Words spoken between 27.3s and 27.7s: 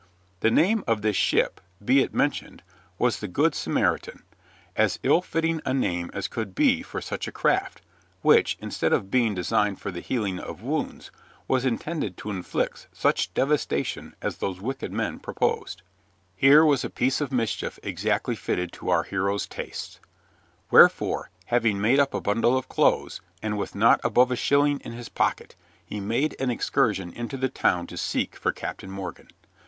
the